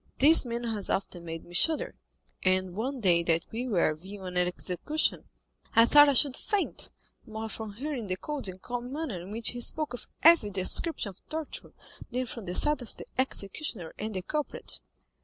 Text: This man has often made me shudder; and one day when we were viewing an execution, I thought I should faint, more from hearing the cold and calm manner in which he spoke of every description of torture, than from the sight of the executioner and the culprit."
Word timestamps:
This 0.17 0.45
man 0.45 0.63
has 0.63 0.89
often 0.89 1.25
made 1.25 1.45
me 1.45 1.53
shudder; 1.53 1.93
and 2.41 2.73
one 2.73 3.01
day 3.01 3.23
when 3.23 3.39
we 3.51 3.67
were 3.67 3.93
viewing 3.93 4.35
an 4.35 4.47
execution, 4.47 5.25
I 5.75 5.85
thought 5.85 6.09
I 6.09 6.13
should 6.15 6.35
faint, 6.35 6.89
more 7.27 7.47
from 7.47 7.73
hearing 7.73 8.07
the 8.07 8.17
cold 8.17 8.47
and 8.47 8.59
calm 8.59 8.91
manner 8.91 9.21
in 9.21 9.29
which 9.29 9.49
he 9.49 9.61
spoke 9.61 9.93
of 9.93 10.07
every 10.23 10.49
description 10.49 11.09
of 11.09 11.21
torture, 11.29 11.73
than 12.09 12.25
from 12.25 12.45
the 12.45 12.55
sight 12.55 12.81
of 12.81 12.97
the 12.97 13.05
executioner 13.19 13.93
and 13.99 14.15
the 14.15 14.23
culprit." 14.23 14.79